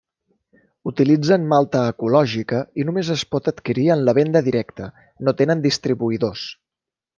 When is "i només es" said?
2.83-3.25